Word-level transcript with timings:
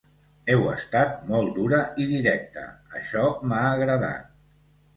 Heu 0.53 0.63
estat 0.71 1.19
molt 1.31 1.51
dura 1.59 1.83
i 2.05 2.09
directa, 2.13 2.65
això 3.03 3.29
m’ha 3.51 3.63
agradat. 3.77 4.29